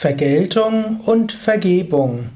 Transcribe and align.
Vergeltung 0.00 1.00
und 1.00 1.32
Vergebung. 1.32 2.28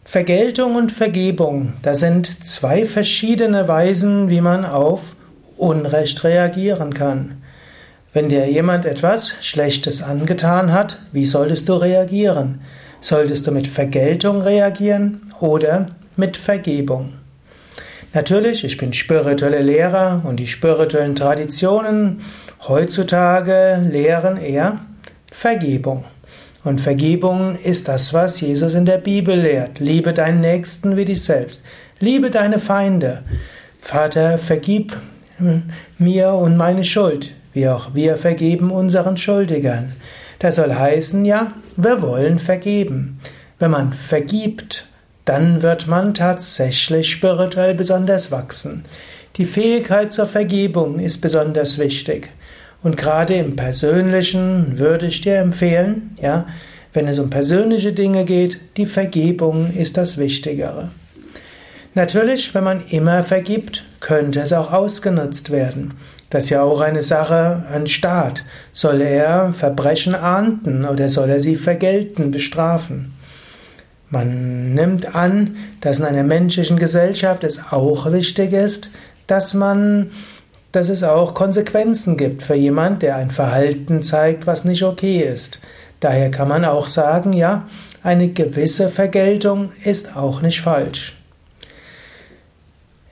Vergeltung 0.04 0.74
und 0.74 0.92
Vergebung, 0.92 1.72
das 1.80 2.00
sind 2.00 2.46
zwei 2.46 2.84
verschiedene 2.84 3.66
Weisen, 3.68 4.28
wie 4.28 4.42
man 4.42 4.66
auf 4.66 5.16
Unrecht 5.56 6.24
reagieren 6.24 6.92
kann. 6.92 7.40
Wenn 8.12 8.28
dir 8.28 8.46
jemand 8.50 8.84
etwas 8.84 9.32
Schlechtes 9.40 10.02
angetan 10.02 10.74
hat, 10.74 11.00
wie 11.10 11.24
solltest 11.24 11.70
du 11.70 11.76
reagieren? 11.76 12.60
Solltest 13.02 13.48
du 13.48 13.50
mit 13.50 13.66
Vergeltung 13.66 14.42
reagieren 14.42 15.22
oder 15.40 15.86
mit 16.16 16.36
Vergebung? 16.36 17.14
Natürlich, 18.14 18.64
ich 18.64 18.76
bin 18.76 18.92
spirituelle 18.92 19.60
Lehrer 19.60 20.22
und 20.24 20.36
die 20.36 20.46
spirituellen 20.46 21.16
Traditionen 21.16 22.20
heutzutage 22.68 23.82
lehren 23.90 24.36
eher 24.36 24.78
Vergebung. 25.32 26.04
Und 26.62 26.80
Vergebung 26.80 27.56
ist 27.56 27.88
das, 27.88 28.14
was 28.14 28.40
Jesus 28.40 28.74
in 28.74 28.86
der 28.86 28.98
Bibel 28.98 29.36
lehrt. 29.36 29.80
Liebe 29.80 30.12
deinen 30.12 30.40
Nächsten 30.40 30.96
wie 30.96 31.04
dich 31.04 31.24
selbst. 31.24 31.64
Liebe 31.98 32.30
deine 32.30 32.60
Feinde. 32.60 33.22
Vater, 33.80 34.38
vergib 34.38 34.96
mir 35.98 36.34
und 36.34 36.56
meine 36.56 36.84
Schuld, 36.84 37.32
wie 37.52 37.68
auch 37.68 37.94
wir 37.94 38.16
vergeben 38.16 38.70
unseren 38.70 39.16
Schuldigern. 39.16 39.92
Das 40.42 40.56
soll 40.56 40.74
heißen, 40.74 41.24
ja, 41.24 41.52
wir 41.76 42.02
wollen 42.02 42.40
vergeben. 42.40 43.20
Wenn 43.60 43.70
man 43.70 43.92
vergibt, 43.92 44.88
dann 45.24 45.62
wird 45.62 45.86
man 45.86 46.14
tatsächlich 46.14 47.12
spirituell 47.12 47.74
besonders 47.74 48.32
wachsen. 48.32 48.84
Die 49.36 49.44
Fähigkeit 49.44 50.12
zur 50.12 50.26
Vergebung 50.26 50.98
ist 50.98 51.20
besonders 51.20 51.78
wichtig. 51.78 52.30
Und 52.82 52.96
gerade 52.96 53.34
im 53.34 53.54
Persönlichen 53.54 54.80
würde 54.80 55.06
ich 55.06 55.20
dir 55.20 55.36
empfehlen, 55.36 56.16
ja, 56.20 56.46
wenn 56.92 57.06
es 57.06 57.20
um 57.20 57.30
persönliche 57.30 57.92
Dinge 57.92 58.24
geht, 58.24 58.58
die 58.76 58.86
Vergebung 58.86 59.72
ist 59.72 59.96
das 59.96 60.18
Wichtigere. 60.18 60.90
Natürlich, 61.94 62.52
wenn 62.52 62.64
man 62.64 62.84
immer 62.88 63.22
vergibt, 63.22 63.84
könnte 64.00 64.40
es 64.40 64.52
auch 64.52 64.72
ausgenutzt 64.72 65.52
werden. 65.52 65.94
Das 66.32 66.44
ist 66.44 66.50
ja 66.50 66.62
auch 66.62 66.80
eine 66.80 67.02
Sache 67.02 67.66
an 67.70 67.86
Staat. 67.86 68.46
Soll 68.72 69.02
er 69.02 69.52
Verbrechen 69.52 70.14
ahnden 70.14 70.86
oder 70.86 71.10
soll 71.10 71.28
er 71.28 71.40
sie 71.40 71.56
vergelten, 71.56 72.30
bestrafen? 72.30 73.12
Man 74.08 74.72
nimmt 74.72 75.14
an, 75.14 75.56
dass 75.82 75.98
in 75.98 76.06
einer 76.06 76.22
menschlichen 76.22 76.78
Gesellschaft 76.78 77.44
es 77.44 77.70
auch 77.70 78.10
wichtig 78.10 78.54
ist, 78.54 78.88
dass 79.26 79.52
man, 79.52 80.10
dass 80.72 80.88
es 80.88 81.02
auch 81.02 81.34
Konsequenzen 81.34 82.16
gibt 82.16 82.42
für 82.42 82.54
jemand, 82.54 83.02
der 83.02 83.16
ein 83.16 83.30
Verhalten 83.30 84.02
zeigt, 84.02 84.46
was 84.46 84.64
nicht 84.64 84.84
okay 84.84 85.20
ist. 85.20 85.58
Daher 86.00 86.30
kann 86.30 86.48
man 86.48 86.64
auch 86.64 86.86
sagen, 86.86 87.34
ja, 87.34 87.68
eine 88.02 88.28
gewisse 88.28 88.88
Vergeltung 88.88 89.70
ist 89.84 90.16
auch 90.16 90.40
nicht 90.40 90.62
falsch. 90.62 91.14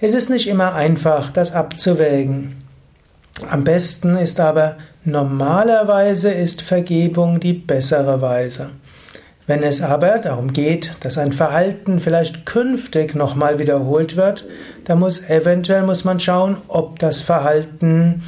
Es 0.01 0.15
ist 0.15 0.31
nicht 0.31 0.49
immer 0.49 0.75
einfach, 0.75 1.31
das 1.31 1.53
abzuwägen. 1.53 2.57
Am 3.49 3.65
besten 3.65 4.17
ist 4.17 4.41
aber, 4.41 4.77
normalerweise 5.05 6.31
ist 6.31 6.63
Vergebung 6.63 7.41
die 7.41 7.55
bessere 7.55 8.21
Weise. 8.21 8.71
Wenn 9.47 9.63
es 9.63 9.83
aber 9.83 10.19
darum 10.19 10.53
geht, 10.53 10.93
dass 11.01 11.19
ein 11.19 11.33
Verhalten 11.33 11.99
vielleicht 11.99 12.47
künftig 12.47 13.15
nochmal 13.15 13.59
wiederholt 13.59 14.17
wird, 14.17 14.47
dann 14.85 15.01
muss 15.01 15.29
eventuell 15.29 15.83
muss 15.83 16.05
man 16.05 16.21
schauen, 16.21 16.57
ob 16.69 16.99
das 17.01 17.21
Verhalten 17.21 18.23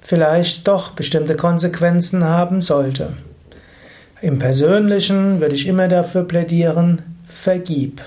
vielleicht 0.00 0.66
doch 0.66 0.92
bestimmte 0.92 1.36
Konsequenzen 1.36 2.24
haben 2.24 2.60
sollte. 2.60 3.12
Im 4.22 4.38
Persönlichen 4.38 5.40
würde 5.40 5.54
ich 5.54 5.66
immer 5.66 5.88
dafür 5.88 6.24
plädieren, 6.24 7.02
vergib. 7.28 8.00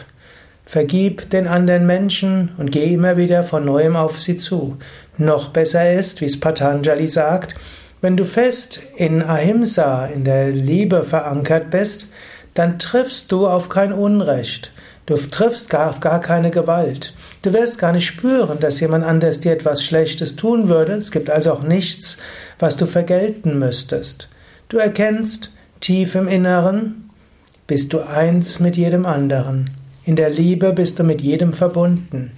Vergib 0.66 1.30
den 1.30 1.48
anderen 1.48 1.86
Menschen 1.86 2.52
und 2.58 2.72
geh 2.72 2.94
immer 2.94 3.18
wieder 3.18 3.44
von 3.44 3.66
neuem 3.66 3.96
auf 3.96 4.20
sie 4.20 4.38
zu. 4.38 4.78
Noch 5.18 5.50
besser 5.50 5.94
ist, 5.94 6.22
wie 6.22 6.26
es 6.26 6.40
Patanjali 6.40 7.08
sagt, 7.08 7.56
wenn 8.02 8.18
du 8.18 8.26
fest 8.26 8.82
in 8.98 9.24
Ahimsa, 9.24 10.06
in 10.08 10.26
der 10.26 10.50
Liebe 10.50 11.04
verankert 11.04 11.72
bist, 11.72 12.08
dann 12.54 12.80
triffst 12.80 13.32
du 13.32 13.48
auf 13.48 13.70
kein 13.70 13.94
Unrecht. 13.94 14.72
Du 15.06 15.18
triffst 15.18 15.70
gar 15.70 15.90
auf 15.90 16.00
gar 16.00 16.20
keine 16.20 16.50
Gewalt. 16.50 17.14
Du 17.44 17.54
wirst 17.54 17.78
gar 17.78 17.94
nicht 17.94 18.08
spüren, 18.08 18.60
dass 18.60 18.80
jemand 18.80 19.06
anders 19.06 19.40
dir 19.40 19.52
etwas 19.52 19.84
Schlechtes 19.84 20.36
tun 20.36 20.68
würde. 20.68 20.94
Es 20.94 21.12
gibt 21.12 21.30
also 21.30 21.54
auch 21.54 21.62
nichts, 21.62 22.18
was 22.58 22.76
du 22.76 22.88
vergelten 22.88 23.60
müsstest. 23.60 24.30
Du 24.68 24.78
erkennst 24.78 25.52
tief 25.80 26.16
im 26.16 26.28
Inneren, 26.28 27.12
bist 27.68 27.94
du 27.94 28.00
eins 28.00 28.60
mit 28.60 28.78
jedem 28.78 29.06
anderen. 29.06 29.70
In 30.06 30.16
der 30.16 30.30
Liebe 30.30 30.72
bist 30.72 31.00
du 31.00 31.04
mit 31.04 31.22
jedem 31.22 31.52
verbunden. 31.52 32.32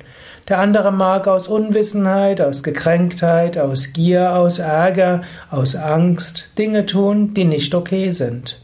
Der 0.48 0.60
andere 0.60 0.94
mag 0.94 1.28
aus 1.28 1.50
Unwissenheit, 1.50 2.40
aus 2.40 2.64
Gekränktheit, 2.64 3.58
aus 3.58 3.92
Gier, 3.92 4.34
aus 4.36 4.60
Ärger, 4.60 5.24
aus 5.52 5.76
Angst 5.76 6.52
Dinge 6.58 6.86
tun, 6.86 7.34
die 7.34 7.44
nicht 7.44 7.76
okay 7.76 8.12
sind. 8.12 8.62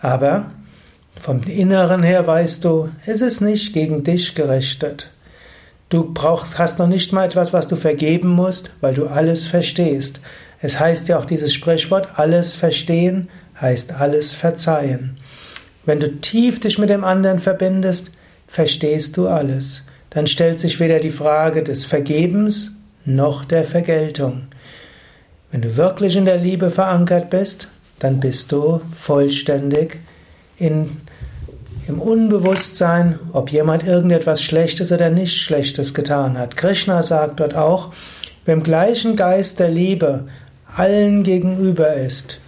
Aber 0.00 0.46
vom 1.20 1.42
Inneren 1.44 2.02
her 2.02 2.26
weißt 2.26 2.64
du, 2.64 2.88
es 3.06 3.20
ist 3.20 3.40
nicht 3.40 3.72
gegen 3.72 4.02
dich 4.02 4.34
gerichtet. 4.34 5.12
Du 5.88 6.12
brauchst, 6.12 6.58
hast 6.58 6.80
noch 6.80 6.88
nicht 6.88 7.12
mal 7.12 7.26
etwas, 7.26 7.52
was 7.52 7.68
du 7.68 7.76
vergeben 7.76 8.30
musst, 8.30 8.70
weil 8.80 8.94
du 8.94 9.06
alles 9.06 9.46
verstehst. 9.46 10.20
Es 10.60 10.80
heißt 10.80 11.06
ja 11.08 11.18
auch 11.18 11.24
dieses 11.24 11.54
Sprichwort, 11.54 12.08
alles 12.16 12.54
verstehen 12.54 13.28
heißt 13.60 13.92
alles 13.92 14.32
verzeihen. 14.32 15.18
Wenn 15.84 16.00
du 16.00 16.20
tief 16.20 16.60
dich 16.60 16.78
mit 16.78 16.90
dem 16.90 17.04
anderen 17.04 17.38
verbindest, 17.38 18.12
verstehst 18.50 19.16
du 19.16 19.28
alles. 19.28 19.84
Dann 20.10 20.26
stellt 20.26 20.58
sich 20.58 20.80
weder 20.80 20.98
die 20.98 21.12
Frage 21.12 21.62
des 21.62 21.84
Vergebens 21.84 22.72
noch 23.04 23.44
der 23.44 23.62
Vergeltung. 23.62 24.48
Wenn 25.52 25.62
du 25.62 25.76
wirklich 25.76 26.16
in 26.16 26.24
der 26.24 26.36
Liebe 26.36 26.72
verankert 26.72 27.30
bist, 27.30 27.68
dann 28.00 28.18
bist 28.18 28.50
du 28.50 28.80
vollständig 28.94 29.98
in, 30.58 30.96
im 31.86 32.00
Unbewusstsein, 32.00 33.20
ob 33.32 33.52
jemand 33.52 33.86
irgendetwas 33.86 34.42
Schlechtes 34.42 34.90
oder 34.90 35.10
nicht 35.10 35.36
Schlechtes 35.36 35.94
getan 35.94 36.36
hat. 36.36 36.56
Krishna 36.56 37.04
sagt 37.04 37.38
dort 37.38 37.54
auch, 37.54 37.92
wer 38.46 38.54
im 38.54 38.64
gleichen 38.64 39.14
Geist 39.14 39.60
der 39.60 39.70
Liebe 39.70 40.26
allen 40.74 41.22
gegenüber 41.22 41.94
ist, 41.94 42.40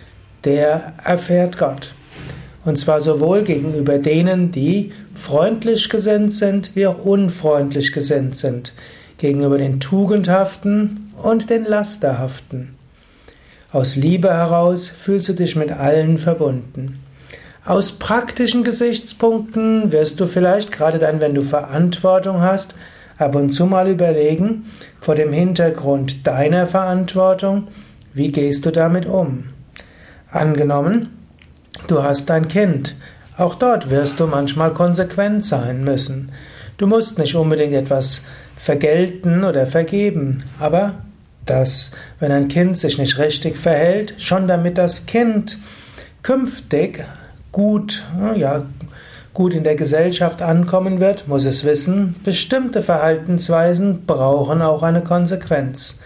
der 0.42 0.94
erfährt 1.04 1.58
Gott. 1.58 1.92
Und 2.64 2.78
zwar 2.78 3.00
sowohl 3.00 3.42
gegenüber 3.42 3.98
denen, 3.98 4.52
die 4.52 4.92
freundlich 5.14 5.88
gesinnt 5.88 6.32
sind, 6.32 6.74
wie 6.74 6.86
auch 6.86 7.04
unfreundlich 7.04 7.92
gesinnt 7.92 8.36
sind. 8.36 8.72
Gegenüber 9.18 9.58
den 9.58 9.80
Tugendhaften 9.80 11.10
und 11.22 11.50
den 11.50 11.64
Lasterhaften. 11.64 12.76
Aus 13.72 13.96
Liebe 13.96 14.30
heraus 14.30 14.88
fühlst 14.88 15.28
du 15.28 15.32
dich 15.32 15.56
mit 15.56 15.72
allen 15.72 16.18
verbunden. 16.18 17.02
Aus 17.64 17.92
praktischen 17.92 18.64
Gesichtspunkten 18.64 19.92
wirst 19.92 20.20
du 20.20 20.26
vielleicht, 20.26 20.72
gerade 20.72 20.98
dann, 20.98 21.20
wenn 21.20 21.34
du 21.34 21.42
Verantwortung 21.42 22.40
hast, 22.40 22.74
ab 23.18 23.34
und 23.34 23.52
zu 23.52 23.66
mal 23.66 23.88
überlegen, 23.88 24.66
vor 25.00 25.14
dem 25.14 25.32
Hintergrund 25.32 26.26
deiner 26.26 26.66
Verantwortung, 26.66 27.68
wie 28.14 28.32
gehst 28.32 28.66
du 28.66 28.72
damit 28.72 29.06
um? 29.06 29.44
Angenommen, 30.30 31.10
Du 31.86 32.02
hast 32.02 32.30
ein 32.30 32.48
Kind. 32.48 32.96
Auch 33.36 33.54
dort 33.54 33.90
wirst 33.90 34.20
du 34.20 34.26
manchmal 34.26 34.72
konsequent 34.72 35.44
sein 35.44 35.84
müssen. 35.84 36.32
Du 36.76 36.86
musst 36.86 37.18
nicht 37.18 37.34
unbedingt 37.34 37.74
etwas 37.74 38.24
vergelten 38.56 39.44
oder 39.44 39.66
vergeben, 39.66 40.44
aber 40.58 40.94
dass, 41.46 41.90
wenn 42.20 42.30
ein 42.30 42.48
Kind 42.48 42.78
sich 42.78 42.98
nicht 42.98 43.18
richtig 43.18 43.56
verhält, 43.56 44.14
schon 44.18 44.46
damit 44.46 44.78
das 44.78 45.06
Kind 45.06 45.58
künftig 46.22 47.04
gut, 47.50 48.04
ja, 48.36 48.64
gut 49.34 49.54
in 49.54 49.64
der 49.64 49.76
Gesellschaft 49.76 50.42
ankommen 50.42 51.00
wird, 51.00 51.26
muss 51.26 51.44
es 51.44 51.64
wissen, 51.64 52.14
bestimmte 52.22 52.82
Verhaltensweisen 52.82 54.04
brauchen 54.06 54.62
auch 54.62 54.82
eine 54.82 55.02
Konsequenz. 55.02 55.98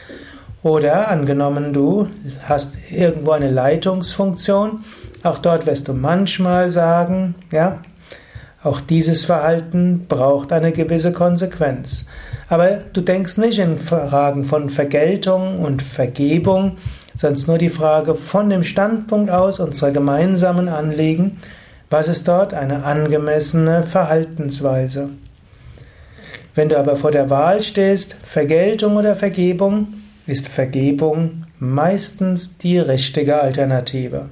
Oder 0.62 1.08
angenommen, 1.08 1.72
du 1.72 2.08
hast 2.42 2.76
irgendwo 2.90 3.32
eine 3.32 3.50
Leitungsfunktion, 3.50 4.84
auch 5.26 5.38
dort 5.38 5.66
wirst 5.66 5.88
du 5.88 5.92
manchmal 5.92 6.70
sagen, 6.70 7.34
ja, 7.50 7.80
auch 8.62 8.80
dieses 8.80 9.24
Verhalten 9.24 10.06
braucht 10.08 10.52
eine 10.52 10.72
gewisse 10.72 11.12
Konsequenz. 11.12 12.06
Aber 12.48 12.80
du 12.92 13.00
denkst 13.00 13.36
nicht 13.36 13.58
in 13.58 13.78
Fragen 13.78 14.44
von 14.44 14.70
Vergeltung 14.70 15.60
und 15.60 15.82
Vergebung, 15.82 16.76
sondern 17.14 17.46
nur 17.46 17.58
die 17.58 17.68
Frage 17.68 18.14
von 18.14 18.50
dem 18.50 18.64
Standpunkt 18.64 19.30
aus 19.30 19.60
unserer 19.60 19.90
gemeinsamen 19.92 20.68
Anliegen, 20.68 21.38
Was 21.88 22.08
ist 22.08 22.26
dort 22.26 22.52
eine 22.52 22.82
angemessene 22.82 23.84
Verhaltensweise? 23.84 25.10
Wenn 26.56 26.68
du 26.68 26.76
aber 26.76 26.96
vor 26.96 27.12
der 27.12 27.30
Wahl 27.30 27.62
stehst, 27.62 28.16
Vergeltung 28.24 28.96
oder 28.96 29.14
Vergebung, 29.14 29.94
ist 30.26 30.48
Vergebung 30.48 31.44
meistens 31.60 32.58
die 32.58 32.80
richtige 32.80 33.40
Alternative. 33.40 34.30